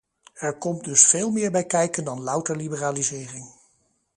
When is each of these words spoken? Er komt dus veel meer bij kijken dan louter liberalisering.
Er 0.35 0.53
komt 0.57 0.83
dus 0.83 1.05
veel 1.05 1.31
meer 1.31 1.51
bij 1.51 1.65
kijken 1.65 2.03
dan 2.03 2.21
louter 2.21 2.55
liberalisering. 2.55 3.45